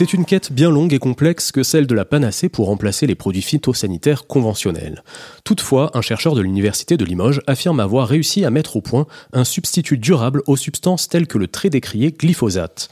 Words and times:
C'est 0.00 0.14
une 0.14 0.24
quête 0.24 0.50
bien 0.50 0.70
longue 0.70 0.94
et 0.94 0.98
complexe 0.98 1.52
que 1.52 1.62
celle 1.62 1.86
de 1.86 1.94
la 1.94 2.06
panacée 2.06 2.48
pour 2.48 2.68
remplacer 2.68 3.06
les 3.06 3.14
produits 3.14 3.42
phytosanitaires 3.42 4.26
conventionnels. 4.26 5.04
Toutefois, 5.44 5.90
un 5.92 6.00
chercheur 6.00 6.34
de 6.34 6.40
l'université 6.40 6.96
de 6.96 7.04
Limoges 7.04 7.42
affirme 7.46 7.80
avoir 7.80 8.08
réussi 8.08 8.46
à 8.46 8.50
mettre 8.50 8.76
au 8.76 8.80
point 8.80 9.06
un 9.34 9.44
substitut 9.44 9.98
durable 9.98 10.40
aux 10.46 10.56
substances 10.56 11.10
telles 11.10 11.26
que 11.26 11.36
le 11.36 11.48
très 11.48 11.68
décrié 11.68 12.12
glyphosate. 12.12 12.88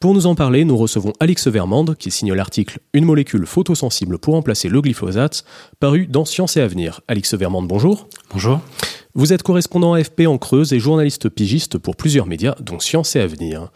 Pour 0.00 0.12
nous 0.12 0.26
en 0.26 0.34
parler, 0.34 0.66
nous 0.66 0.76
recevons 0.76 1.14
Alix 1.18 1.46
Vermande 1.48 1.96
qui 1.96 2.10
signe 2.10 2.34
l'article 2.34 2.80
Une 2.92 3.06
molécule 3.06 3.46
photosensible 3.46 4.18
pour 4.18 4.34
remplacer 4.34 4.68
le 4.68 4.82
glyphosate, 4.82 5.44
paru 5.78 6.08
dans 6.08 6.26
Science 6.26 6.58
et 6.58 6.60
Avenir. 6.60 7.00
Alix 7.08 7.32
Vermande, 7.32 7.68
bonjour. 7.68 8.06
Bonjour. 8.34 8.60
Vous 9.14 9.32
êtes 9.32 9.42
correspondant 9.42 9.94
AFP 9.94 10.26
en 10.26 10.36
Creuse 10.36 10.74
et 10.74 10.78
journaliste 10.78 11.30
pigiste 11.30 11.78
pour 11.78 11.96
plusieurs 11.96 12.26
médias, 12.26 12.54
dont 12.60 12.80
Science 12.80 13.16
et 13.16 13.20
Avenir. 13.20 13.70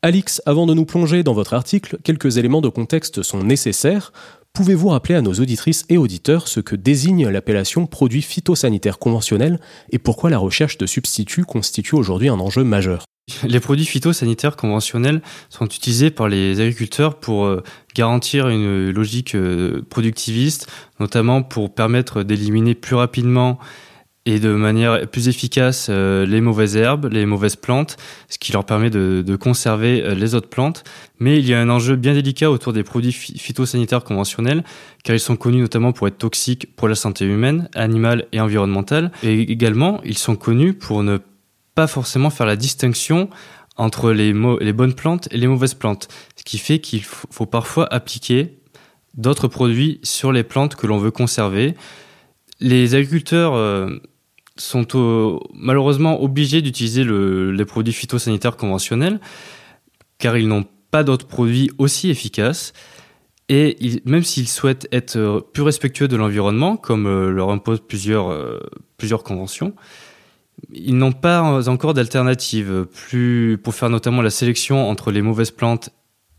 Alix, 0.00 0.40
avant 0.46 0.66
de 0.66 0.74
nous 0.74 0.84
plonger 0.84 1.24
dans 1.24 1.32
votre 1.32 1.54
article, 1.54 1.98
quelques 2.04 2.36
éléments 2.36 2.60
de 2.60 2.68
contexte 2.68 3.24
sont 3.24 3.42
nécessaires. 3.42 4.12
Pouvez-vous 4.52 4.90
rappeler 4.90 5.16
à 5.16 5.22
nos 5.22 5.32
auditrices 5.32 5.84
et 5.88 5.98
auditeurs 5.98 6.46
ce 6.46 6.60
que 6.60 6.76
désigne 6.76 7.28
l'appellation 7.28 7.86
produit 7.86 8.22
phytosanitaire 8.22 9.00
conventionnel 9.00 9.58
et 9.90 9.98
pourquoi 9.98 10.30
la 10.30 10.38
recherche 10.38 10.78
de 10.78 10.86
substituts 10.86 11.44
constitue 11.44 11.96
aujourd'hui 11.96 12.28
un 12.28 12.38
enjeu 12.38 12.62
majeur? 12.62 13.02
Les 13.42 13.58
produits 13.58 13.86
phytosanitaires 13.86 14.54
conventionnels 14.54 15.20
sont 15.50 15.66
utilisés 15.66 16.10
par 16.10 16.28
les 16.28 16.60
agriculteurs 16.60 17.16
pour 17.16 17.46
euh, 17.46 17.64
garantir 17.96 18.48
une 18.48 18.90
logique 18.90 19.34
euh, 19.34 19.82
productiviste, 19.90 20.70
notamment 21.00 21.42
pour 21.42 21.74
permettre 21.74 22.22
d'éliminer 22.22 22.76
plus 22.76 22.94
rapidement 22.94 23.58
et 24.28 24.40
de 24.40 24.52
manière 24.52 25.08
plus 25.08 25.28
efficace 25.28 25.86
euh, 25.88 26.26
les 26.26 26.42
mauvaises 26.42 26.76
herbes, 26.76 27.08
les 27.10 27.24
mauvaises 27.24 27.56
plantes, 27.56 27.96
ce 28.28 28.36
qui 28.36 28.52
leur 28.52 28.66
permet 28.66 28.90
de, 28.90 29.36
conserver 29.36 30.02
euh, 30.02 30.14
les 30.14 30.34
autres 30.34 30.50
plantes. 30.50 30.84
Mais 31.18 31.38
il 31.38 31.48
y 31.48 31.54
a 31.54 31.60
un 31.60 31.70
enjeu 31.70 31.96
bien 31.96 32.12
délicat 32.12 32.50
autour 32.50 32.74
des 32.74 32.82
produits 32.82 33.12
phytosanitaires 33.12 34.04
conventionnels, 34.04 34.64
car 35.02 35.16
ils 35.16 35.20
sont 35.20 35.36
connus 35.36 35.62
notamment 35.62 35.92
pour 35.92 36.08
être 36.08 36.18
toxiques 36.18 36.76
pour 36.76 36.88
la 36.88 36.94
santé 36.94 37.24
humaine, 37.24 37.70
animale 37.74 38.26
et 38.32 38.40
environnementale. 38.40 39.12
Et 39.22 39.40
également, 39.40 40.02
ils 40.04 40.18
sont 40.18 40.36
connus 40.36 40.74
pour 40.74 41.02
ne 41.02 41.16
pas 41.74 41.86
forcément 41.86 42.28
faire 42.28 42.46
la 42.46 42.56
distinction 42.56 43.30
entre 43.78 44.12
les, 44.12 44.34
les 44.60 44.72
bonnes 44.74 44.94
plantes 44.94 45.28
et 45.30 45.38
les 45.38 45.46
mauvaises 45.46 45.74
plantes, 45.74 46.08
ce 46.36 46.44
qui 46.44 46.58
fait 46.58 46.80
qu'il 46.80 47.02
faut 47.02 47.46
parfois 47.46 47.90
appliquer 47.90 48.58
d'autres 49.14 49.48
produits 49.48 50.00
sur 50.02 50.32
les 50.32 50.42
plantes 50.42 50.74
que 50.74 50.86
l'on 50.86 50.98
veut 50.98 51.12
conserver. 51.12 51.74
Les 52.60 52.94
agriculteurs 52.94 53.54
euh, 53.54 54.00
sont 54.58 55.40
malheureusement 55.54 56.22
obligés 56.22 56.62
d'utiliser 56.62 57.04
les 57.04 57.64
produits 57.64 57.92
phytosanitaires 57.92 58.56
conventionnels 58.56 59.20
car 60.18 60.36
ils 60.36 60.48
n'ont 60.48 60.66
pas 60.90 61.04
d'autres 61.04 61.26
produits 61.26 61.70
aussi 61.78 62.10
efficaces. 62.10 62.72
Et 63.48 64.02
même 64.04 64.24
s'ils 64.24 64.48
souhaitent 64.48 64.86
être 64.92 65.16
euh, 65.16 65.40
plus 65.40 65.62
respectueux 65.62 66.06
de 66.06 66.16
l'environnement, 66.16 66.76
comme 66.76 67.06
euh, 67.06 67.30
leur 67.30 67.50
imposent 67.50 67.80
plusieurs, 67.80 68.30
euh, 68.30 68.58
plusieurs 68.98 69.22
conventions, 69.22 69.74
ils 70.70 70.96
n'ont 70.98 71.12
pas 71.12 71.66
encore 71.68 71.94
d'alternative 71.94 72.86
pour 73.62 73.74
faire 73.74 73.90
notamment 73.90 74.22
la 74.22 74.30
sélection 74.30 74.90
entre 74.90 75.12
les 75.12 75.22
mauvaises 75.22 75.52
plantes 75.52 75.90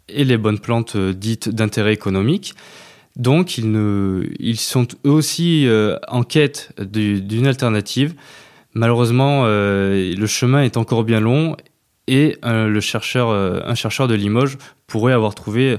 et 0.09 0.25
les 0.25 0.37
bonnes 0.37 0.59
plantes 0.59 0.97
dites 0.97 1.49
d'intérêt 1.49 1.93
économique. 1.93 2.53
Donc, 3.19 3.57
ils, 3.57 3.69
ne, 3.69 4.23
ils 4.39 4.57
sont 4.57 4.87
eux 5.05 5.11
aussi 5.11 5.67
euh, 5.67 5.97
en 6.07 6.23
quête 6.23 6.71
d'une 6.79 7.47
alternative. 7.47 8.15
Malheureusement, 8.73 9.43
euh, 9.43 10.15
le 10.15 10.25
chemin 10.25 10.63
est 10.63 10.77
encore 10.77 11.03
bien 11.03 11.19
long 11.19 11.57
et 12.07 12.37
euh, 12.45 12.67
le 12.67 12.79
chercheur, 12.79 13.29
un 13.29 13.75
chercheur 13.75 14.07
de 14.07 14.15
Limoges 14.15 14.57
pourrait 14.87 15.13
avoir 15.13 15.35
trouvé 15.35 15.77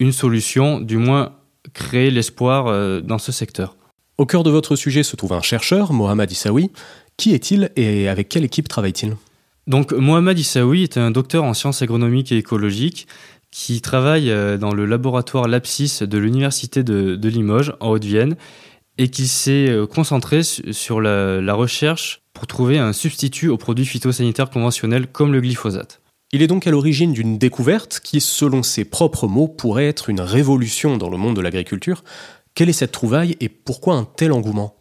une 0.00 0.12
solution, 0.12 0.80
du 0.80 0.98
moins 0.98 1.32
créer 1.72 2.10
l'espoir 2.10 3.00
dans 3.02 3.18
ce 3.18 3.32
secteur. 3.32 3.76
Au 4.18 4.26
cœur 4.26 4.42
de 4.42 4.50
votre 4.50 4.76
sujet 4.76 5.02
se 5.02 5.16
trouve 5.16 5.32
un 5.32 5.42
chercheur, 5.42 5.92
Mohamed 5.92 6.30
Issaoui. 6.30 6.70
Qui 7.16 7.32
est-il 7.32 7.70
et 7.76 8.08
avec 8.08 8.28
quelle 8.28 8.44
équipe 8.44 8.68
travaille-t-il? 8.68 9.16
Donc 9.66 9.92
Mohamed 9.92 10.38
Issaoui 10.38 10.82
est 10.82 10.98
un 10.98 11.10
docteur 11.10 11.44
en 11.44 11.54
sciences 11.54 11.80
agronomiques 11.80 12.32
et 12.32 12.36
écologiques 12.36 13.06
qui 13.54 13.80
travaille 13.80 14.32
euh, 14.32 14.58
dans 14.58 14.74
le 14.74 14.84
laboratoire 14.84 15.46
LAPSIS 15.46 16.00
de 16.02 16.18
l'Université 16.18 16.82
de, 16.82 17.28
Limoges, 17.28 17.72
en 17.78 17.90
Haute-Vienne, 17.90 18.34
et 18.98 19.08
qui 19.08 19.28
s'est 19.28 19.68
euh, 19.70 19.86
concentré 19.86 20.42
sur 20.42 21.00
la, 21.00 21.54
recherche 21.54 22.22
pour 22.32 22.48
trouver 22.48 22.78
un 22.78 22.92
substitut 22.92 23.48
aux 23.48 23.56
produits 23.56 23.86
phytosanitaires 23.86 24.50
conventionnels 24.50 25.06
comme 25.06 25.32
le 25.32 25.40
glyphosate. 25.40 26.00
Il 26.32 26.42
est 26.42 26.48
donc 26.48 26.66
à 26.66 26.72
l'origine 26.72 27.12
d'une 27.12 27.38
découverte 27.38 28.00
qui, 28.02 28.20
selon 28.20 28.64
ses 28.64 28.84
propres 28.84 29.28
mots, 29.28 29.46
pourrait 29.46 29.86
être 29.86 30.10
une 30.10 30.20
révolution 30.20 30.96
dans 30.96 31.08
le 31.08 31.16
monde 31.16 31.36
de 31.36 31.40
l'agriculture. 31.40 32.02
Quelle 32.56 32.68
est 32.68 32.72
cette 32.72 32.90
trouvaille 32.90 33.36
et 33.38 33.48
pourquoi 33.48 33.94
un 33.94 34.04
tel 34.04 34.32
engouement? 34.32 34.74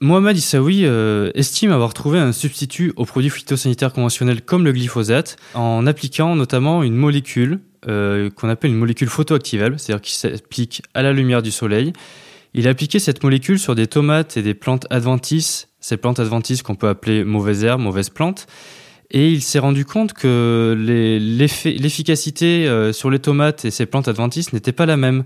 Mohamed 0.00 0.36
Issaoui 0.36 0.84
euh, 0.84 1.30
estime 1.34 1.72
avoir 1.72 1.92
trouvé 1.92 2.18
un 2.18 2.32
substitut 2.32 2.92
aux 2.96 3.04
produits 3.04 3.30
phytosanitaires 3.30 3.92
conventionnels 3.92 4.42
comme 4.42 4.64
le 4.64 4.72
glyphosate 4.72 5.36
en 5.54 5.86
appliquant 5.86 6.36
notamment 6.36 6.82
une 6.82 6.94
molécule 6.94 7.60
euh, 7.88 8.30
qu'on 8.30 8.48
appelle 8.48 8.70
une 8.70 8.78
molécule 8.78 9.08
photoactivable, 9.08 9.78
c'est-à-dire 9.78 10.02
qui 10.02 10.16
s'applique 10.16 10.82
à 10.94 11.02
la 11.02 11.12
lumière 11.12 11.42
du 11.42 11.50
soleil. 11.50 11.92
Il 12.54 12.66
a 12.66 12.70
appliqué 12.70 12.98
cette 12.98 13.22
molécule 13.22 13.58
sur 13.58 13.74
des 13.74 13.86
tomates 13.86 14.36
et 14.36 14.42
des 14.42 14.54
plantes 14.54 14.86
adventices, 14.90 15.68
ces 15.80 15.96
plantes 15.96 16.18
adventices 16.20 16.62
qu'on 16.62 16.74
peut 16.76 16.88
appeler 16.88 17.24
mauvaises 17.24 17.64
herbes, 17.64 17.80
mauvaises 17.80 18.10
plantes. 18.10 18.46
Et 19.10 19.32
il 19.32 19.42
s'est 19.42 19.58
rendu 19.58 19.86
compte 19.86 20.12
que 20.12 20.76
l'efficacité 20.78 22.68
euh, 22.68 22.92
sur 22.92 23.10
les 23.10 23.18
tomates 23.18 23.64
et 23.64 23.70
ces 23.70 23.86
plantes 23.86 24.06
adventices 24.06 24.52
n'était 24.52 24.72
pas 24.72 24.84
la 24.84 24.98
même. 24.98 25.24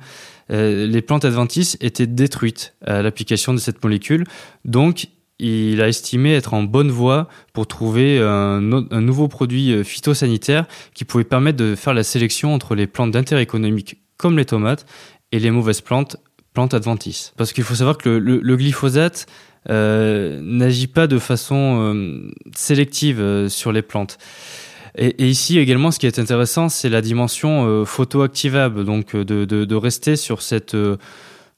Euh, 0.51 0.87
les 0.87 1.03
plantes 1.03 1.25
adventices 1.25 1.77
étaient 1.81 2.07
détruites 2.07 2.75
à 2.87 3.03
l'application 3.03 3.55
de 3.55 3.59
cette 3.59 3.83
molécule. 3.83 4.25
Donc, 4.65 5.09
il 5.41 5.83
a 5.83 5.89
estimé 5.89 6.35
être 6.35 6.55
en 6.55 6.63
bonne 6.63 6.93
voie 6.93 7.29
pour 7.53 7.67
trouver 7.67 8.21
un, 8.21 8.61
nouveau 8.61 9.27
produit 9.27 9.73
euh, 9.73 9.83
phytosanitaire 9.83 10.67
qui 10.95 11.05
pouvait 11.05 11.25
permettre 11.25 11.59
de 11.59 11.75
faire 11.75 11.95
la 11.95 12.05
sélection 12.05 12.55
entre 12.55 12.77
les 12.77 12.87
plantes 12.87 13.11
d'intérêt 13.11 13.43
économique 13.43 13.97
comme 14.17 14.39
les 14.39 14.45
tomates 14.45 14.87
et 15.33 15.41
les 15.41 15.51
mauvaises 15.51 15.81
plantes, 15.81 16.17
plantes 16.53 16.75
adventices. 16.75 17.33
Parce 17.37 17.53
qu'il 17.53 17.65
faut 17.65 17.75
savoir 17.75 17.99
que 17.99 18.09
le, 18.09 18.57
glyphosate 18.57 19.27
n'agit 19.69 20.87
pas 20.87 21.07
de 21.07 21.19
façon 21.19 21.95
euh, 21.95 22.31
sélective 22.55 23.49
sur 23.49 23.73
les 23.73 23.83
plantes. 23.83 24.19
Et, 24.97 25.29
ici 25.29 25.59
également, 25.59 25.91
ce 25.91 25.99
qui 25.99 26.07
est 26.07 26.19
intéressant, 26.19 26.69
c'est 26.69 26.91
la 26.91 27.01
dimension 27.01 27.85
photoactivable, 27.87 28.85
donc 28.85 29.17
de, 29.17 29.75
rester 29.75 30.17
sur 30.17 30.43
cette 30.43 30.77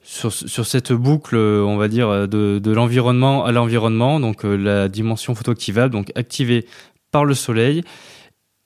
sur, 0.05 0.67
cette 0.67 0.93
boucle, 0.93 1.37
on 1.37 1.77
va 1.77 1.89
dire, 1.89 2.29
de, 2.29 2.59
de 2.59 2.73
l'environnement 2.73 3.45
à 3.45 3.53
l'environnement, 3.53 4.21
donc 4.21 4.45
euh, 4.45 4.55
la 4.55 4.89
dimension 4.89 5.35
photoactivable, 5.35 5.93
donc 5.93 6.13
activée 6.15 6.67
par 7.11 7.25
le 7.25 7.35
soleil, 7.35 7.83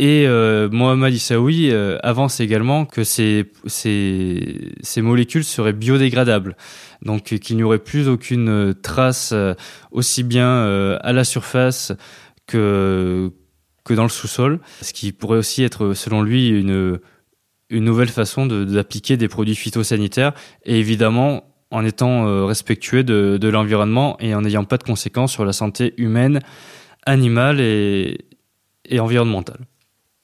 Et 0.00 0.26
euh, 0.28 0.68
Mohamed 0.70 1.12
Issaoui 1.12 1.70
euh, 1.70 1.98
avance 2.04 2.38
également 2.38 2.84
que 2.84 3.02
ces, 3.02 3.50
molécules 4.98 5.42
seraient 5.42 5.72
biodégradables, 5.72 6.56
donc 7.02 7.24
qu'il 7.24 7.56
n'y 7.56 7.64
aurait 7.64 7.80
plus 7.80 8.08
aucune 8.08 8.74
trace 8.80 9.34
aussi 9.90 10.22
bien 10.22 10.96
à 11.00 11.12
la 11.12 11.24
surface 11.24 11.92
que, 12.46 13.32
dans 13.90 14.04
le 14.04 14.08
sous-sol, 14.08 14.60
ce 14.82 14.92
qui 14.92 15.12
pourrait 15.12 15.38
aussi 15.38 15.64
être, 15.64 15.94
selon 15.94 16.22
lui, 16.22 16.48
une, 16.48 17.00
nouvelle 17.70 18.08
façon 18.08 18.46
d'appliquer 18.46 19.16
des 19.16 19.28
produits 19.28 19.56
phytosanitaires, 19.56 20.32
et 20.64 20.78
évidemment 20.78 21.44
en 21.70 21.84
étant 21.84 22.46
respectueux 22.46 23.02
de, 23.02 23.48
l'environnement 23.48 24.16
et 24.20 24.32
en 24.34 24.42
n'ayant 24.42 24.64
pas 24.64 24.78
de 24.78 24.84
conséquences 24.84 25.32
sur 25.32 25.44
la 25.44 25.52
santé 25.52 25.94
humaine, 25.96 26.38
animale 27.04 27.60
et 27.60 28.20
environnementale. 29.00 29.66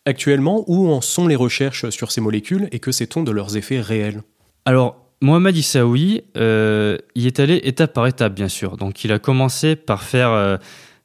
Actuellement, 0.06 0.64
où 0.66 0.90
en 0.90 1.00
sont 1.00 1.26
les 1.26 1.36
recherches 1.36 1.88
sur 1.90 2.12
ces 2.12 2.20
molécules 2.20 2.68
et 2.72 2.78
que 2.78 2.92
sait-on 2.92 3.22
de 3.22 3.30
leurs 3.30 3.56
effets 3.56 3.80
réels? 3.80 4.22
Alors, 4.66 5.04
Mohamed 5.22 5.56
Issaoui 5.56 6.22
euh, 6.36 6.98
y 7.14 7.26
est 7.26 7.40
allé 7.40 7.60
étape 7.64 7.94
par 7.94 8.06
étape, 8.06 8.34
bien 8.34 8.48
sûr. 8.48 8.76
Donc, 8.76 9.04
il 9.04 9.12
a 9.12 9.18
commencé 9.18 9.76
par 9.76 10.02
faire 10.02 10.30
euh, 10.30 10.58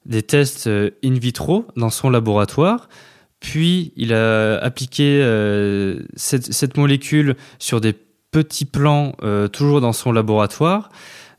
des 0.06 0.22
tests 0.22 0.68
euh, 0.68 0.90
in 1.04 1.13
vitro 1.13 1.66
dans 1.78 1.90
son 1.90 2.10
laboratoire. 2.10 2.90
Puis, 3.40 3.94
il 3.96 4.13
a 4.13 4.57
appliqué 4.57 5.24
cette, 6.18 6.52
cette, 6.52 6.75
molécule 6.75 7.38
sur 7.57 7.80
des 7.80 7.94
petits 8.31 8.66
plants, 8.66 9.13
toujours 9.54 9.80
dans 9.80 9.94
son 9.94 10.12
laboratoire. 10.12 10.90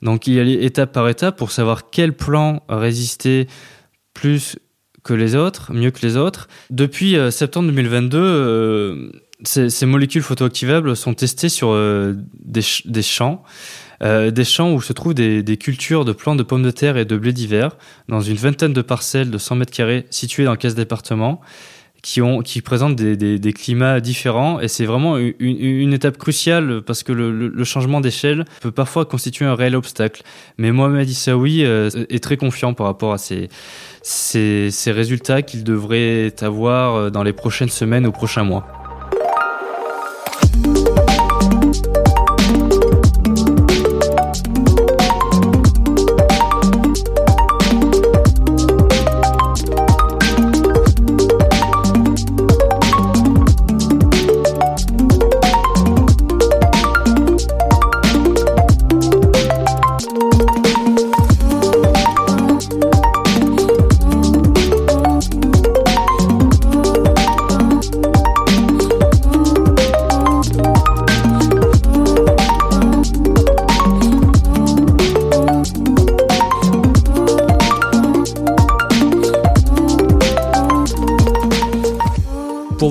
Donc, 0.00 0.26
il 0.26 0.32
y 0.32 0.40
allait 0.40 0.64
étape 0.64 0.92
par 0.92 1.10
étape 1.10 1.36
pour 1.36 1.50
savoir 1.50 1.90
quel 1.90 2.14
plan 2.14 2.62
résistait 2.70 3.48
plus 4.14 4.56
que 5.02 5.14
les 5.14 5.34
autres, 5.34 5.72
mieux 5.72 5.90
que 5.90 6.04
les 6.04 6.16
autres. 6.16 6.48
Depuis 6.70 7.16
euh, 7.16 7.30
septembre 7.30 7.68
2022, 7.68 8.18
euh, 8.18 9.10
ces, 9.42 9.86
molécules 9.86 10.22
photoactivables 10.22 10.96
sont 10.96 11.14
testées 11.14 11.48
sur 11.48 11.70
euh, 11.70 12.14
des, 12.44 12.62
champs, 13.02 13.42
des 14.02 14.44
champs 14.44 14.72
où 14.72 14.82
se 14.82 14.92
trouvent 14.92 15.14
des, 15.14 15.56
cultures 15.56 16.04
de 16.04 16.12
plants 16.12 16.36
de 16.36 16.42
pommes 16.42 16.62
de 16.62 16.70
terre 16.70 16.96
et 16.96 17.04
de 17.04 17.16
blé 17.16 17.32
d'hiver, 17.32 17.76
dans 18.08 18.20
une 18.20 18.36
vingtaine 18.36 18.72
de 18.72 18.82
parcelles 18.82 19.30
de 19.30 19.38
100 19.38 19.56
mètres 19.56 19.72
carrés 19.72 20.06
situées 20.10 20.44
dans 20.44 20.56
15 20.56 20.74
départements 20.74 21.40
qui, 22.02 22.22
ont, 22.22 22.40
qui 22.42 22.60
présentent 22.60 22.96
des, 22.96 23.16
des, 23.16 23.52
climats 23.52 24.00
différents. 24.00 24.60
Et 24.60 24.68
c'est 24.68 24.86
vraiment 24.86 25.18
une, 25.18 25.34
une, 25.38 25.92
étape 25.92 26.18
cruciale 26.18 26.82
parce 26.82 27.02
que 27.02 27.12
le, 27.12 27.30
le 27.30 27.64
changement 27.64 28.00
d'échelle 28.00 28.44
peut 28.60 28.70
parfois 28.70 29.04
constituer 29.04 29.44
un 29.44 29.54
réel 29.54 29.76
obstacle. 29.76 30.22
Mais 30.58 30.72
Mohamed 30.72 31.08
Issaoui 31.08 31.64
euh, 31.64 31.90
est 32.08 32.22
très 32.22 32.36
confiant 32.36 32.74
par 32.74 32.86
rapport 32.86 33.12
à 33.12 33.18
ces, 33.18 33.48
ces, 34.02 34.70
ces 34.70 34.92
résultats 34.92 35.42
qu'il 35.42 35.64
devrait 35.64 36.32
avoir 36.40 36.94
euh, 36.94 37.10
dans 37.10 37.22
les 37.22 37.32
prochaines 37.32 37.68
semaines 37.68 38.06
ou 38.06 38.12
prochains 38.12 38.44
mois. 38.44 38.79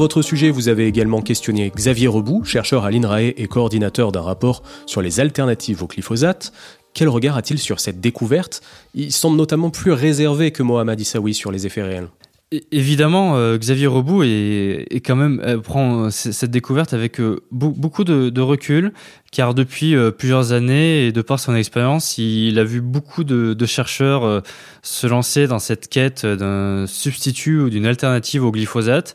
Votre 0.10 0.24
sujet, 0.24 0.50
vous 0.50 0.70
avez 0.70 0.88
également 0.88 1.22
questionné 1.22 1.72
Xavier 1.76 2.08
Rebout, 2.08 2.44
chercheur 2.44 2.84
à 2.84 2.90
l'INRAE 2.90 3.26
et 3.38 3.48
coordinateur 3.48 4.12
d'un 4.12 4.24
rapport 4.24 4.64
sur 4.88 5.04
les 5.04 5.20
alternatives 5.20 5.84
au 5.84 5.86
glyphosate. 5.86 6.52
Quel 6.96 7.10
regard 7.10 7.38
a-t-il 7.38 7.60
sur 7.60 7.80
cette 7.80 8.02
découverte? 8.02 8.62
Il 8.96 9.12
semble 9.12 9.38
notamment 9.38 9.70
plus 9.70 9.92
réservé 9.92 10.50
que 10.50 10.64
Mohamed 10.64 11.00
Issaoui 11.00 11.36
sur 11.36 11.52
les 11.52 11.68
effets 11.68 11.84
réels. 11.84 12.08
Évidemment, 12.72 13.38
euh, 13.38 13.60
Xavier 13.60 13.86
Rebout 13.86 14.24
est, 14.24 15.06
quand 15.06 15.16
même 15.16 15.40
euh, 15.46 15.60
prend 15.60 16.10
cette 16.10 16.50
découverte 16.50 16.96
avec 16.96 17.20
euh, 17.20 17.44
beaucoup 17.52 18.04
de, 18.04 18.42
recul, 18.42 18.94
car 19.32 19.54
depuis 19.54 19.96
plusieurs 20.18 20.54
années 20.54 21.06
et 21.06 21.12
de 21.12 21.22
par 21.22 21.40
son 21.40 21.54
expérience, 21.54 22.18
il 22.18 22.58
a 22.58 22.64
vu 22.64 22.82
beaucoup 22.82 23.24
de 23.24 23.66
chercheurs 23.68 24.42
se 24.82 25.06
lancer 25.06 25.46
dans 25.46 25.60
cette 25.60 25.88
quête 25.88 26.26
d'un 26.26 26.88
substitut 26.88 27.60
ou 27.60 27.70
d'une 27.70 27.86
alternative 27.86 28.44
au 28.44 28.50
glyphosate 28.50 29.14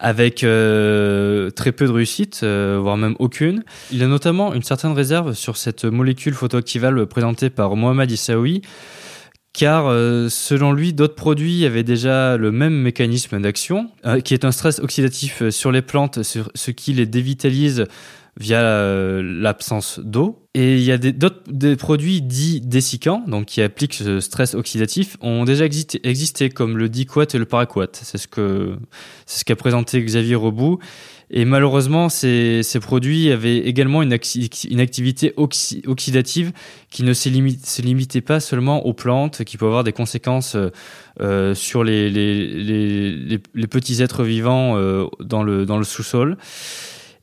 avec 0.00 0.42
euh, 0.42 1.50
très 1.50 1.72
peu 1.72 1.86
de 1.86 1.92
réussite, 1.92 2.40
euh, 2.42 2.78
voire 2.80 2.96
même 2.96 3.14
aucune. 3.18 3.62
Il 3.92 4.02
a 4.02 4.06
notamment 4.06 4.54
une 4.54 4.62
certaine 4.62 4.92
réserve 4.92 5.34
sur 5.34 5.56
cette 5.56 5.84
molécule 5.84 6.34
photoactivable 6.34 7.06
présentée 7.06 7.50
par 7.50 7.76
Mohamed 7.76 8.10
Issaoui, 8.10 8.62
car 9.52 9.86
euh, 9.86 10.28
selon 10.30 10.72
lui, 10.72 10.94
d'autres 10.94 11.14
produits 11.14 11.66
avaient 11.66 11.82
déjà 11.82 12.38
le 12.38 12.50
même 12.50 12.74
mécanisme 12.74 13.40
d'action, 13.40 13.90
qui 14.24 14.32
est 14.32 14.46
un 14.46 14.52
stress 14.52 14.78
oxydatif 14.78 15.48
sur 15.50 15.70
les 15.70 15.82
plantes, 15.82 16.22
ce 16.22 16.70
qui 16.70 16.94
les 16.94 17.06
dévitalise 17.06 17.84
via 18.40 18.62
euh, 18.62 19.22
l'absence 19.22 20.00
d'eau. 20.02 20.46
Et 20.54 20.76
il 20.76 20.82
y 20.82 20.90
a 20.90 20.98
d'autres 20.98 21.42
des, 21.46 21.76
produits 21.76 22.22
dits 22.22 22.60
dessicants, 22.60 23.22
donc 23.28 23.44
qui 23.44 23.62
appliquent 23.62 23.94
ce 23.94 24.18
stress 24.18 24.54
oxydatif, 24.54 25.16
ont 25.20 25.44
déjà 25.44 25.64
existé, 25.64 26.00
existé 26.02 26.48
comme 26.48 26.76
le 26.76 26.88
diquat 26.88 27.26
et 27.34 27.38
le 27.38 27.44
paraquat. 27.44 27.90
C'est 27.92 28.18
ce 28.18 28.26
que 28.26 28.76
c'est 29.26 29.40
ce 29.40 29.44
qu'a 29.44 29.54
présenté 29.54 30.02
Xavier 30.02 30.34
Rebout. 30.34 30.80
Et 31.32 31.44
malheureusement, 31.44 32.08
ces, 32.08 32.64
ces 32.64 32.80
produits 32.80 33.30
avaient 33.30 33.58
également 33.58 34.02
une, 34.02 34.18
une 34.68 34.80
activité 34.80 35.32
oxydative 35.36 36.50
qui 36.90 37.04
ne 37.04 37.12
se, 37.12 37.28
limite, 37.28 37.64
se, 37.64 37.82
limitait 37.82 38.20
pas 38.20 38.40
seulement 38.40 38.84
aux 38.84 38.94
plantes, 38.94 39.44
qui 39.44 39.56
peut 39.56 39.66
avoir 39.66 39.84
des 39.84 39.92
conséquences 39.92 40.56
euh, 41.20 41.54
sur 41.54 41.84
les, 41.84 42.10
les, 42.10 42.48
les, 42.48 43.38
les, 43.54 43.66
petits 43.68 44.02
êtres 44.02 44.24
vivants 44.24 44.76
euh, 44.76 45.06
dans 45.20 45.44
le, 45.44 45.66
dans 45.66 45.78
le 45.78 45.84
sous-sol. 45.84 46.36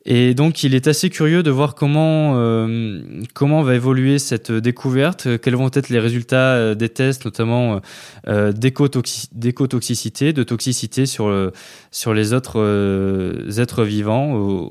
Et 0.04 0.32
donc, 0.34 0.62
il 0.62 0.74
est 0.74 0.86
assez 0.86 1.10
curieux 1.10 1.42
de 1.42 1.50
voir 1.50 1.74
comment, 1.74 2.34
euh, 2.36 3.02
comment 3.34 3.62
va 3.62 3.74
évoluer 3.74 4.18
cette 4.18 4.52
découverte, 4.52 5.38
quels 5.40 5.56
vont 5.56 5.70
être 5.72 5.88
les 5.88 5.98
résultats 5.98 6.54
euh, 6.54 6.74
des 6.74 6.88
tests, 6.88 7.24
notamment 7.24 7.80
euh, 8.28 8.52
d'écotoxicité, 8.52 10.32
de 10.32 10.42
toxicité 10.44 11.04
sur, 11.04 11.52
sur 11.90 12.14
les 12.14 12.32
autres 12.32 12.60
euh, 12.60 13.50
êtres 13.58 13.84
vivants 13.84 14.70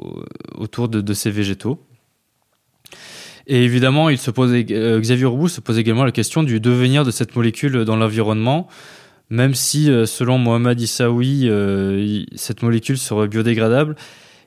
autour 0.56 0.88
de, 0.88 1.14
ces 1.14 1.30
végétaux. 1.30 1.84
Et 3.48 3.64
évidemment, 3.64 4.10
Xavier 4.10 5.26
Roubou 5.26 5.50
se 5.50 5.62
pose 5.62 5.78
également 5.78 6.04
la 6.04 6.12
question 6.12 6.44
du 6.44 6.60
devenir 6.60 7.04
de 7.04 7.12
cette 7.12 7.36
molécule 7.36 7.86
dans 7.86 7.96
l'environnement, 7.96 8.68
même 9.30 9.56
si, 9.56 9.86
selon 10.06 10.38
Mohamed 10.38 10.80
Issaoui, 10.82 11.50
cette 12.36 12.62
molécule 12.62 12.98
serait 12.98 13.28
biodégradable 13.28 13.96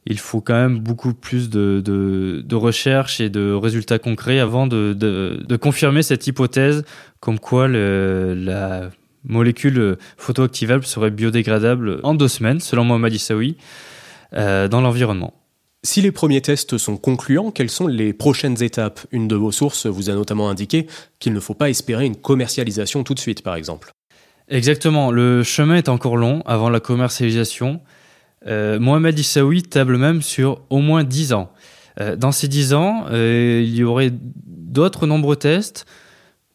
il 0.07 0.19
faut 0.19 0.41
quand 0.41 0.55
même 0.55 0.79
beaucoup 0.79 1.13
plus 1.15 1.51
de, 1.51 1.83
de, 1.85 2.55
recherches 2.55 3.21
et 3.21 3.29
de 3.29 3.53
résultats 3.53 3.99
concrets 3.99 4.39
avant 4.39 4.67
de, 4.67 4.95
de, 4.95 5.57
confirmer 5.57 6.03
cette 6.03 6.27
hypothèse 6.27 6.85
comme 7.21 7.39
quoi 7.39 7.69
le, 7.69 8.35
la 8.35 8.91
molécule 9.25 9.99
photoactivable 10.17 10.85
serait 10.85 11.11
biodégradable 11.11 12.01
en 12.03 12.15
deux 12.15 12.29
semaines, 12.29 12.61
selon 12.61 12.85
Mohamed 12.85 13.13
Issaoui, 13.13 13.57
euh, 14.33 14.69
dans 14.69 14.81
l'environnement. 14.81 15.35
Si 15.83 16.03
les 16.03 16.13
premiers 16.13 16.43
tests 16.43 16.77
sont 16.77 16.97
concluants, 16.99 17.51
quelles 17.51 17.71
sont 17.71 17.87
les 17.87 18.13
prochaines 18.13 18.63
étapes? 18.63 19.01
Une 19.13 19.29
de 19.29 19.37
vos 19.37 19.51
sources 19.51 19.87
vous 19.87 20.11
a 20.11 20.15
notamment 20.15 20.51
indiqué 20.51 20.87
qu'il 21.19 21.33
ne 21.33 21.41
faut 21.41 21.55
pas 21.55 21.71
espérer 21.71 22.05
une 22.05 22.17
commercialisation 22.17 23.03
tout 23.03 23.15
de 23.15 23.19
suite, 23.19 23.43
par 23.43 23.55
exemple. 23.55 23.91
Exactement, 24.49 25.11
le 25.11 25.43
chemin 25.43 25.77
est 25.77 25.89
encore 25.89 26.17
long 26.17 26.43
avant 26.45 26.69
la 26.69 26.81
commercialisation. 26.81 27.81
Euh, 28.47 28.79
Mohamed 28.79 29.19
Issaoui 29.19 29.63
table 29.63 29.99
même 29.99 30.23
sur 30.23 30.63
au 30.71 30.79
moins 30.79 31.05
10 31.05 31.33
ans. 31.33 31.53
Euh, 32.01 32.17
dans 32.17 32.33
ces 32.33 32.49
10 32.49 32.75
ans, 32.75 33.07
euh, 33.11 33.63
il 33.63 33.75
y 33.75 33.85
aurait 33.85 34.11
d'autres 34.13 35.07
nombreux 35.07 35.37
tests, 35.37 35.87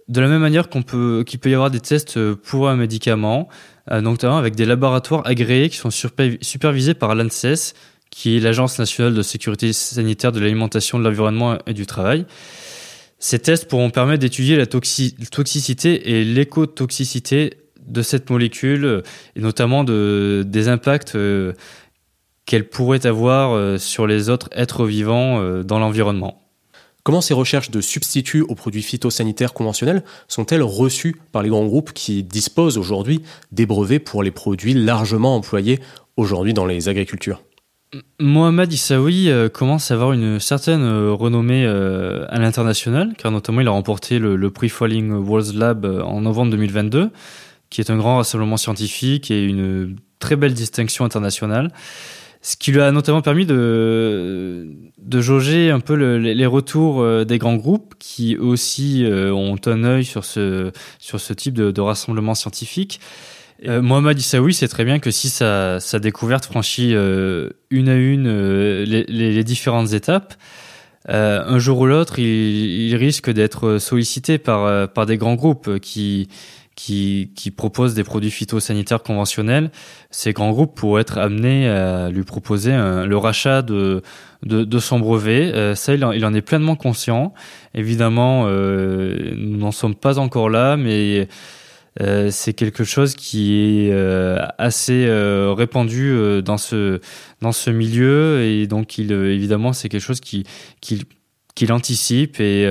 de 0.07 0.21
la 0.21 0.27
même 0.27 0.41
manière 0.41 0.67
peut, 0.69 1.23
qu'il 1.25 1.39
peut 1.39 1.49
y 1.49 1.53
avoir 1.53 1.71
des 1.71 1.79
tests 1.79 2.19
pour 2.35 2.69
un 2.69 2.75
médicament, 2.75 3.49
notamment 3.89 4.37
avec 4.37 4.55
des 4.55 4.65
laboratoires 4.65 5.25
agréés 5.25 5.67
qui 5.67 5.77
sont 5.77 5.89
supervisés 5.89 6.93
par 6.93 7.15
l'ANSES, 7.15 7.73
qui 8.11 8.37
est 8.37 8.39
l'Agence 8.39 8.77
nationale 8.77 9.15
de 9.15 9.21
sécurité 9.23 9.73
sanitaire 9.73 10.31
de 10.31 10.39
l'alimentation, 10.39 10.99
de 10.99 11.03
l'environnement 11.03 11.57
et 11.65 11.73
du 11.73 11.87
travail. 11.87 12.25
Ces 13.17 13.39
tests 13.39 13.67
pourront 13.67 13.89
permettre 13.89 14.19
d'étudier 14.19 14.55
la 14.57 14.67
toxicité 14.67 16.11
et 16.11 16.23
l'écotoxicité 16.23 17.57
de 17.87 18.01
cette 18.01 18.29
molécule 18.29 19.03
et 19.35 19.41
notamment 19.41 19.83
de, 19.83 20.43
des 20.45 20.67
impacts 20.67 21.17
qu'elle 22.45 22.69
pourrait 22.69 23.05
avoir 23.05 23.79
sur 23.79 24.07
les 24.07 24.29
autres 24.29 24.49
êtres 24.51 24.85
vivants 24.85 25.63
dans 25.63 25.79
l'environnement. 25.79 26.41
Comment 27.05 27.21
ces 27.21 27.35
recherches 27.35 27.69
de 27.69 27.81
substituts 27.81 28.41
aux 28.41 28.55
produits 28.55 28.81
phytosanitaires 28.81 29.53
conventionnels 29.53 30.03
sont-elles 30.27 30.63
reçues 30.63 31.15
par 31.31 31.43
les 31.43 31.49
grands 31.49 31.67
groupes 31.67 31.93
qui 31.93 32.23
disposent 32.23 32.79
aujourd'hui 32.79 33.21
des 33.51 33.67
brevets 33.67 33.99
pour 33.99 34.23
les 34.23 34.31
produits 34.31 34.73
largement 34.73 35.35
employés 35.35 35.79
aujourd'hui 36.17 36.55
dans 36.55 36.65
les 36.65 36.89
agricultures? 36.89 37.43
Mohamed 38.19 38.73
Issaoui 38.73 39.29
euh, 39.29 39.49
commence 39.49 39.91
à 39.91 39.93
avoir 39.93 40.13
une 40.13 40.39
certaine 40.39 40.81
euh, 40.81 41.13
renommée 41.13 41.63
euh, 41.63 42.25
à 42.29 42.39
l'international, 42.39 43.13
car 43.15 43.31
notamment 43.31 43.61
il 43.61 43.67
a 43.67 43.71
remporté 43.71 44.17
le, 44.17 44.49
prix 44.49 44.69
Falling 44.69 45.11
World 45.11 45.53
Lab 45.53 45.85
en 45.85 46.21
novembre 46.21 46.49
2022, 46.51 47.11
qui 47.75 47.81
est 47.81 47.91
un 47.91 47.97
grand 47.97 48.17
rassemblement 48.17 48.57
scientifique 48.57 49.31
et 49.31 49.43
une 49.43 49.97
très 50.19 50.35
belle 50.35 50.53
distinction 50.53 51.05
internationale. 51.05 51.71
Ce 52.41 52.55
qui 52.57 52.71
lui 52.71 52.81
a 52.81 52.91
notamment 52.91 53.21
permis 53.21 53.45
de, 53.45 54.67
de 54.97 55.21
jauger 55.21 55.71
un 55.71 55.79
peu 55.79 55.95
les 55.95 56.45
retours 56.45 57.25
des 57.25 57.39
grands 57.39 57.55
groupes 57.55 57.95
qui 57.97 58.37
aussi 58.37 59.03
ont 59.09 59.57
un 59.65 59.83
œil 59.83 60.05
sur 60.05 60.23
ce, 60.23 60.71
sur 60.99 61.19
ce 61.19 61.33
type 61.33 61.55
de, 61.55 61.81
rassemblement 61.81 62.35
scientifique. 62.35 62.99
Euh, 63.63 63.81
Mohamed 63.81 64.19
Issaoui 64.19 64.53
sait 64.53 64.67
très 64.67 64.83
bien 64.83 64.99
que 64.99 65.11
si 65.11 65.29
sa, 65.29 65.79
découverte 65.99 66.45
franchit 66.45 66.93
euh, 66.93 67.49
une 67.69 67.89
à 67.89 67.95
une 67.95 68.27
euh, 68.27 68.85
les, 68.85 69.43
différentes 69.43 69.93
étapes, 69.93 70.35
euh, 71.09 71.43
un 71.45 71.59
jour 71.59 71.79
ou 71.79 71.85
l'autre, 71.85 72.19
il, 72.19 72.25
il, 72.25 72.95
risque 72.95 73.29
d'être 73.29 73.77
sollicité 73.77 74.37
par, 74.37 74.89
par 74.89 75.05
des 75.05 75.17
grands 75.17 75.35
groupes 75.35 75.79
qui, 75.79 76.27
qui, 76.75 77.31
qui 77.35 77.51
proposent 77.51 77.93
des 77.93 78.03
produits 78.03 78.31
phytosanitaires 78.31 79.01
conventionnels. 79.01 79.71
Ces 80.11 80.33
grands 80.33 80.51
groupes 80.51 80.75
pourraient 80.75 81.01
être 81.01 81.17
amenés 81.17 81.69
à 81.69 82.09
lui 82.09 82.23
proposer 82.23 82.71
le 82.71 83.17
rachat 83.17 83.61
de, 83.61 84.01
de, 84.43 84.63
de 84.63 84.79
son 84.79 84.99
brevet. 84.99 85.75
ça, 85.75 85.93
il 85.93 86.03
en, 86.03 86.33
est 86.33 86.41
pleinement 86.41 86.75
conscient. 86.75 87.33
Évidemment, 87.73 88.47
nous 88.47 89.57
n'en 89.57 89.71
sommes 89.71 89.95
pas 89.95 90.19
encore 90.19 90.49
là, 90.49 90.75
mais 90.75 91.27
euh, 92.01 92.29
c'est 92.29 92.53
quelque 92.53 92.83
chose 92.83 93.15
qui 93.15 93.53
est 93.87 93.91
euh, 93.91 94.45
assez 94.57 95.05
euh, 95.07 95.53
répandu 95.53 96.41
dans 96.43 96.57
ce 96.57 96.99
dans 97.41 97.53
ce 97.53 97.69
milieu 97.69 98.43
et 98.43 98.67
donc 98.67 98.97
il 98.97 99.13
évidemment 99.13 99.71
c'est 99.71 99.87
quelque 99.87 100.03
chose 100.03 100.19
qui 100.19 100.45
qu'il 100.81 101.71
anticipe 101.71 102.41
et 102.41 102.67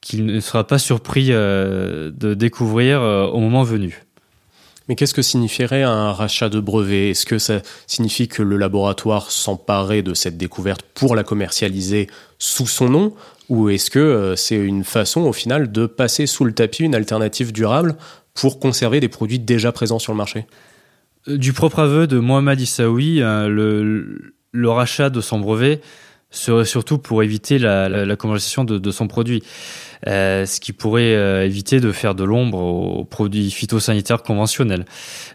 qu'il 0.00 0.26
ne 0.26 0.40
sera 0.40 0.66
pas 0.66 0.78
surpris 0.78 1.28
de 1.28 2.34
découvrir 2.34 3.00
au 3.02 3.38
moment 3.38 3.64
venu. 3.64 4.04
Mais 4.90 4.96
qu'est-ce 4.96 5.14
que 5.14 5.22
signifierait 5.22 5.84
un 5.84 6.10
rachat 6.10 6.48
de 6.48 6.58
brevet 6.58 7.10
Est-ce 7.10 7.24
que 7.24 7.38
ça 7.38 7.60
signifie 7.86 8.26
que 8.26 8.42
le 8.42 8.56
laboratoire 8.56 9.30
s'emparait 9.30 10.02
de 10.02 10.14
cette 10.14 10.36
découverte 10.36 10.82
pour 10.94 11.14
la 11.14 11.22
commercialiser 11.22 12.08
sous 12.40 12.66
son 12.66 12.88
nom? 12.88 13.14
Ou 13.48 13.68
est-ce 13.68 13.88
que 13.88 14.00
euh, 14.00 14.34
c'est 14.34 14.56
une 14.56 14.82
façon 14.82 15.20
au 15.20 15.32
final 15.32 15.70
de 15.70 15.86
passer 15.86 16.26
sous 16.26 16.44
le 16.44 16.52
tapis 16.52 16.82
une 16.82 16.96
alternative 16.96 17.52
durable 17.52 17.94
pour 18.34 18.58
conserver 18.58 18.98
des 18.98 19.08
produits 19.08 19.38
déjà 19.38 19.70
présents 19.70 20.00
sur 20.00 20.12
le 20.12 20.16
marché? 20.16 20.46
Euh, 21.28 21.36
Du 21.36 21.52
propre 21.52 21.78
aveu 21.78 22.08
de 22.08 22.18
Mohamed 22.18 22.60
Issaoui, 22.60 23.20
le, 23.20 24.32
le, 24.50 24.70
rachat 24.70 25.08
de 25.08 25.20
son 25.20 25.38
brevet 25.38 25.80
surtout 26.30 26.98
pour 26.98 27.22
éviter 27.22 27.58
la, 27.58 27.88
la, 27.88 28.04
de, 28.16 28.90
son 28.90 29.08
produit. 29.08 29.42
Euh, 30.06 30.46
ce 30.46 30.60
qui 30.60 30.72
pourrait 30.72 31.14
euh, 31.14 31.44
éviter 31.44 31.78
de 31.78 31.92
faire 31.92 32.14
de 32.14 32.24
l'ombre 32.24 32.58
aux 32.58 33.04
produits 33.04 33.50
phytosanitaires 33.50 34.22
conventionnels. 34.22 34.86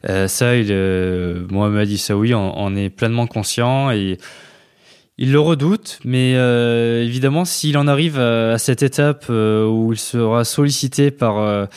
Euh, 0.10 0.28
ça, 0.28 0.56
il, 0.56 0.74
Mohamed 1.52 1.88
Issaoui 1.88 2.34
en, 2.34 2.42
en, 2.42 2.76
est 2.76 2.90
pleinement 2.90 3.28
conscient 3.28 3.92
et 3.92 4.18
il 5.18 5.32
le 5.32 5.40
redoute, 5.40 6.00
mais 6.04 6.34
évidemment, 7.04 7.46
s'il 7.46 7.78
en 7.78 7.88
arrive 7.88 8.20
à, 8.20 8.58
cette 8.58 8.84
étape 8.84 9.30
où 9.30 9.94
il 9.94 10.00
sera 10.00 10.44
sollicité 10.44 11.10
par 11.10 11.70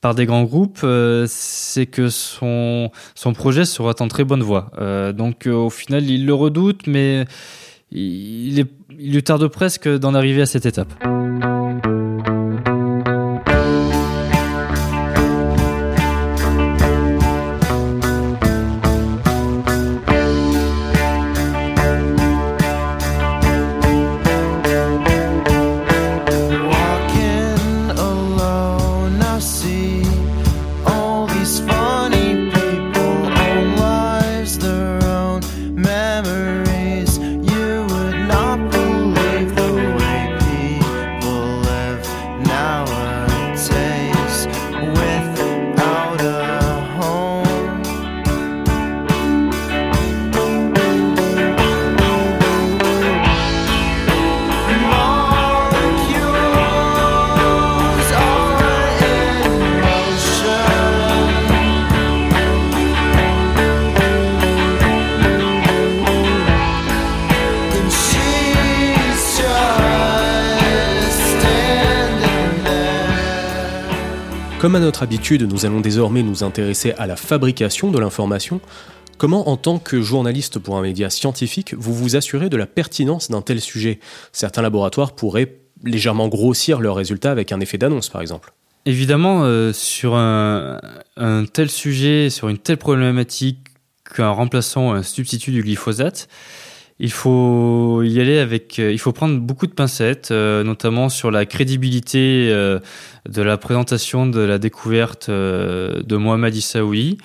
par 0.00 0.14
des 0.14 0.26
grands 0.26 0.44
groupes, 0.44 0.86
c'est 1.26 1.86
que 1.86 2.08
son 2.08 2.92
son 3.16 3.32
projet 3.32 3.64
sera 3.64 3.94
en 3.98 4.06
très 4.06 4.22
bonne 4.22 4.44
voie. 4.44 4.70
donc, 5.12 5.48
au 5.48 5.70
final, 5.70 6.08
il 6.08 6.24
le 6.24 6.34
redoute, 6.34 6.86
mais 6.86 7.24
il, 7.94 8.58
est, 8.58 8.66
il 8.98 9.14
lui 9.14 9.22
tarde 9.22 9.46
presque 9.48 9.88
d'en 9.88 10.14
arriver 10.14 10.42
à 10.42 10.46
cette 10.46 10.66
étape. 10.66 10.92
Comme 74.64 74.76
à 74.76 74.80
notre 74.80 75.02
habitude, 75.02 75.42
nous 75.42 75.66
allons 75.66 75.82
désormais 75.82 76.22
nous 76.22 76.42
intéresser 76.42 76.92
à 76.92 77.06
la 77.06 77.16
fabrication 77.16 77.90
de 77.90 77.98
l'information. 77.98 78.62
Comment, 79.18 79.50
en 79.50 79.58
tant 79.58 79.78
que 79.78 80.00
journaliste 80.00 80.58
pour 80.58 80.78
un 80.78 80.80
média 80.80 81.10
scientifique, 81.10 81.74
vous 81.74 81.92
vous 81.92 82.16
assurez 82.16 82.48
de 82.48 82.56
la 82.56 82.64
pertinence 82.64 83.30
d'un 83.30 83.42
tel 83.42 83.60
sujet? 83.60 84.00
Certains 84.32 84.62
laboratoires 84.62 85.12
pourraient 85.12 85.56
légèrement 85.84 86.28
grossir 86.28 86.80
leurs 86.80 86.96
résultats 86.96 87.30
avec 87.30 87.52
un 87.52 87.60
effet 87.60 87.76
d'annonce, 87.76 88.08
par 88.08 88.22
exemple. 88.22 88.54
Évidemment, 88.86 89.44
euh, 89.44 89.74
sur 89.74 90.14
un, 90.14 90.80
un, 91.18 91.44
tel 91.44 91.68
sujet, 91.68 92.30
sur 92.30 92.48
une 92.48 92.56
telle 92.56 92.78
problématique 92.78 93.58
qu'un 94.16 94.30
remplaçant 94.30 94.94
un 94.94 95.02
substitut 95.02 95.50
du 95.50 95.62
glyphosate, 95.62 96.26
il 97.00 97.10
faut 97.10 98.02
y 98.02 98.20
aller 98.20 98.38
avec, 98.38 98.78
euh, 98.78 98.92
il 98.92 98.98
faut 98.98 99.12
prendre 99.12 99.40
beaucoup 99.40 99.66
de 99.66 99.72
pincettes, 99.72 100.30
euh, 100.30 100.62
notamment 100.62 101.08
sur 101.08 101.30
la 101.30 101.44
crédibilité 101.44 102.48
euh, 102.52 102.78
de 103.28 103.42
la 103.42 103.56
présentation 103.56 104.26
de 104.26 104.40
la 104.40 104.58
découverte 104.58 105.28
de 105.30 106.16
Mohamed 106.16 106.54
Issaoui. 106.54 107.18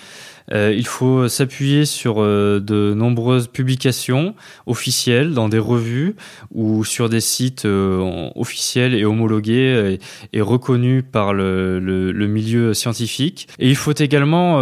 Euh, 0.52 0.74
il 0.76 0.88
faut 0.88 1.28
s'appuyer 1.28 1.86
sur 1.86 2.16
euh, 2.18 2.60
de 2.60 2.94
nombreuses 2.96 3.48
publications 3.48 4.36
officielles 4.66 5.34
dans 5.34 5.50
des 5.50 5.60
revues 5.60 6.16
ou 6.52 6.84
sur 6.84 7.10
des 7.10 7.22
sites 7.22 7.66
euh, 7.66 8.30
officiels 8.36 8.96
et 8.96 9.06
homologués 9.06 10.00
et, 10.34 10.42
reconnus 10.42 11.04
par 11.12 11.34
le, 11.34 11.80
milieu 12.28 12.74
scientifique. 12.74 13.48
Et 13.60 13.70
il 13.70 13.76
faut 13.76 13.94
également, 13.94 14.60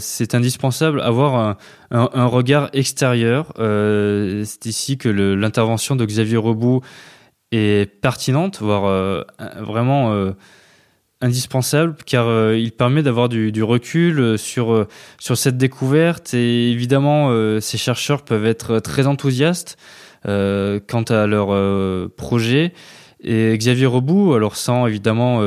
c'est 0.00 0.34
indispensable, 0.34 1.00
avoir 1.00 1.56
un, 1.90 2.26
regard 2.26 2.68
extérieur. 2.72 3.52
c'est 3.56 4.66
ici 4.66 4.98
que 4.98 5.08
l'intervention 5.08 5.96
de 5.96 6.04
Xavier 6.04 6.36
Rebout 6.36 6.82
est 7.52 7.86
pertinente, 8.00 8.58
voire 8.60 9.24
vraiment 9.60 10.34
indispensable 11.24 11.96
car 12.04 12.28
euh, 12.28 12.56
il 12.56 12.72
permet 12.72 13.02
d'avoir 13.02 13.28
du, 13.28 13.62
recul 13.62 14.20
euh, 14.20 14.36
sur 14.36 14.72
euh, 14.72 14.86
sur 15.18 15.36
cette 15.36 15.56
découverte. 15.56 16.34
Et 16.34 16.70
évidemment 16.70 17.30
ces 17.60 17.78
chercheurs 17.78 18.22
peuvent 18.22 18.46
être 18.46 18.78
très 18.78 19.06
enthousiastes 19.06 19.76
quant 20.24 21.04
à 21.08 21.26
leur 21.26 22.10
projet. 22.10 22.72
Et 23.26 23.56
Xavier 23.56 23.86
Rebout, 23.86 24.34
alors 24.34 24.56
sans 24.56 24.86
évidemment 24.86 25.40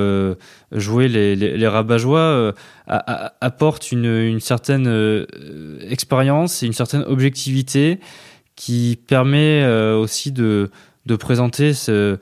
jouer 0.72 1.08
les, 1.08 1.36
les, 1.36 1.58
les 1.58 1.68
rabat-joie, 1.68 2.54
apporte 2.88 3.92
une, 3.92 4.06
une 4.06 4.40
certaine 4.40 5.26
expérience 5.88 6.64
et 6.64 6.68
une 6.68 6.74
certaine 6.74 7.04
objectivité 7.04 8.00
qui 8.56 9.00
permet 9.08 9.66
aussi 9.96 10.32
de, 10.32 10.70
de 11.06 11.16
présenter 11.16 11.74
ce, 11.74 12.18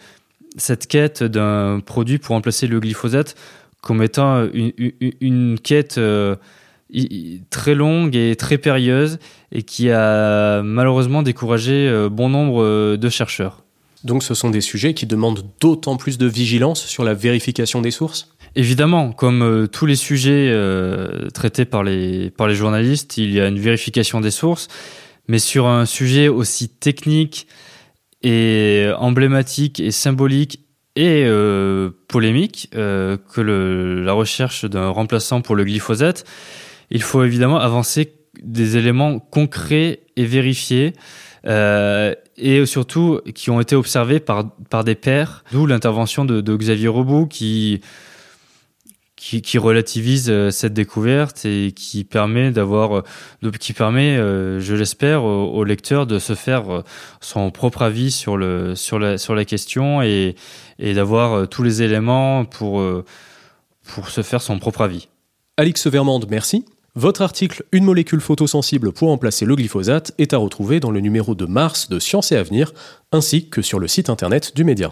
cette 0.58 0.88
quête 0.88 1.24
d'un 1.24 1.80
produit 1.80 2.18
pour 2.18 2.36
remplacer 2.36 2.68
le 2.68 2.80
glyphosate 2.80 3.36
comme 3.82 4.02
étant 4.02 4.48
une, 4.52 4.72
une, 5.22 5.60
quête 5.60 6.00
très 7.50 7.76
longue 7.76 8.16
et 8.16 8.36
très 8.36 8.58
périlleuse 8.58 9.20
et 9.52 9.62
qui 9.62 9.92
a 9.92 10.64
malheureusement 10.64 11.22
découragé 11.22 12.08
bon 12.12 12.30
nombre 12.30 12.96
de 12.96 13.10
chercheurs. 13.10 13.64
Donc 14.04 14.24
ce 14.24 14.34
sont 14.34 14.50
des 14.50 14.62
sujets 14.62 14.96
qui 14.96 15.06
demandent 15.06 15.46
d'autant 15.62 15.98
plus 15.98 16.18
de 16.18 16.26
vigilance 16.26 16.84
sur 16.84 17.04
la 17.04 17.14
vérification 17.14 17.82
des 17.82 17.92
sources? 17.92 18.34
Évidemment, 18.56 19.12
comme 19.12 19.68
tous 19.72 19.86
les 19.86 19.96
sujets 19.96 20.52
traités 21.34 21.66
par 21.66 21.84
les, 21.84 22.32
par 22.32 22.48
les 22.48 22.56
journalistes, 22.56 23.18
il 23.18 23.32
y 23.32 23.40
a 23.40 23.48
une 23.48 23.60
vérification 23.60 24.20
des 24.22 24.32
sources, 24.32 24.68
mais 25.28 25.40
sur 25.40 25.68
un 25.68 25.86
sujet 25.86 26.28
aussi 26.28 26.70
technique 26.70 27.48
et 28.26 28.90
emblématique 28.98 29.80
et 29.80 29.92
symbolique 29.92 30.60
et 30.96 31.26
euh, 31.26 31.92
polémique 32.08 32.72
euh, 32.76 33.18
que 33.34 33.42
la 33.42 34.14
recherche 34.14 34.66
d'un 34.66 34.90
remplaçant 34.90 35.42
pour 35.42 35.56
le 35.56 35.64
glyphosate, 35.64 36.26
il 36.90 37.04
faut 37.04 37.24
évidemment 37.24 37.60
avancer 37.60 38.14
des 38.42 38.78
éléments 38.78 39.20
concrets 39.20 40.00
et 40.16 40.26
vérifiés 40.26 40.94
euh, 41.46 42.16
et 42.36 42.66
surtout 42.66 43.22
qui 43.36 43.52
ont 43.52 43.62
été 43.62 43.76
observés 43.76 44.20
par, 44.20 44.56
par 44.70 44.84
des 44.84 44.96
pairs, 44.96 45.44
d'où 45.52 45.68
l'intervention 45.68 46.26
de, 46.26 46.56
Xavier 46.56 46.88
Robout 46.88 47.28
qui 47.28 47.82
qui, 49.26 49.58
relativise 49.58 50.30
euh, 50.30 50.52
cette 50.52 50.74
découverte 50.74 51.46
et 51.46 51.72
qui 51.72 52.04
permet 52.04 52.52
d'avoir, 52.52 53.00
euh, 53.00 53.52
qui 53.60 53.74
permet, 53.74 54.18
euh, 54.18 54.60
je 54.60 54.76
l'espère, 54.76 55.24
au, 55.24 55.64
lecteur 55.64 56.06
de 56.06 56.20
se 56.20 56.36
faire 56.36 56.84
son 57.22 57.50
propre 57.50 57.82
avis 57.82 58.12
sur 58.12 58.38
le 58.38 58.76
sur 58.76 59.00
la 59.00 59.18
sur 59.18 59.34
la 59.34 59.46
question 59.46 60.04
et 60.04 60.36
et 60.78 60.94
d'avoir 60.94 61.48
tous 61.48 61.64
les 61.64 61.82
éléments 61.82 62.46
pour 62.46 62.84
pour 63.84 64.10
se 64.10 64.22
faire 64.22 64.42
son 64.42 64.60
propre 64.60 64.82
avis. 64.82 65.08
Alix 65.58 65.88
Vermande, 65.88 66.28
merci. 66.30 66.66
Votre 66.94 67.24
article 67.24 67.64
Une 67.72 67.84
molécule 67.84 68.22
photosensible 68.22 68.92
pour 68.92 69.10
remplacer 69.10 69.46
le 69.46 69.56
glyphosate 69.56 70.14
est 70.20 70.34
à 70.34 70.38
retrouver 70.38 70.80
dans 70.80 70.92
le 70.92 71.00
numéro 71.00 71.34
de 71.34 71.46
mars 71.46 71.90
de 71.90 71.98
Science 71.98 72.32
et 72.32 72.38
Avenir, 72.38 72.74
ainsi 73.12 73.50
que 73.50 73.62
sur 73.62 73.80
le 73.80 73.88
site 73.88 74.10
internet 74.10 74.56
du 74.56 74.64
média. 74.64 74.92